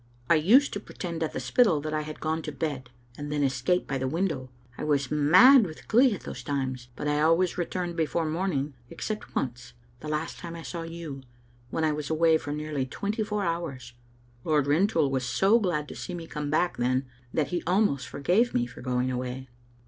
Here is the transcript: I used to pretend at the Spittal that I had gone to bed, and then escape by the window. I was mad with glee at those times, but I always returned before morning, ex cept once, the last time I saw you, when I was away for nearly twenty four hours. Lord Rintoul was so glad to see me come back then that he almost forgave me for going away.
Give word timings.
I 0.31 0.33
used 0.33 0.73
to 0.73 0.79
pretend 0.79 1.21
at 1.21 1.31
the 1.33 1.39
Spittal 1.39 1.79
that 1.81 1.93
I 1.93 2.01
had 2.01 2.19
gone 2.19 2.41
to 2.41 2.51
bed, 2.51 2.89
and 3.19 3.31
then 3.31 3.43
escape 3.43 3.85
by 3.85 3.99
the 3.99 4.07
window. 4.07 4.49
I 4.75 4.83
was 4.83 5.11
mad 5.11 5.63
with 5.67 5.87
glee 5.87 6.15
at 6.15 6.21
those 6.21 6.41
times, 6.41 6.87
but 6.95 7.07
I 7.07 7.21
always 7.21 7.55
returned 7.55 7.95
before 7.95 8.25
morning, 8.25 8.73
ex 8.89 9.05
cept 9.05 9.35
once, 9.35 9.73
the 9.99 10.07
last 10.07 10.39
time 10.39 10.55
I 10.55 10.63
saw 10.63 10.81
you, 10.81 11.21
when 11.69 11.83
I 11.83 11.91
was 11.91 12.09
away 12.09 12.39
for 12.39 12.51
nearly 12.51 12.87
twenty 12.87 13.23
four 13.23 13.43
hours. 13.43 13.93
Lord 14.43 14.65
Rintoul 14.65 15.11
was 15.11 15.23
so 15.23 15.59
glad 15.59 15.87
to 15.89 15.95
see 15.95 16.15
me 16.15 16.25
come 16.25 16.49
back 16.49 16.77
then 16.77 17.05
that 17.31 17.49
he 17.49 17.61
almost 17.67 18.07
forgave 18.07 18.55
me 18.55 18.65
for 18.65 18.81
going 18.81 19.11
away. 19.11 19.49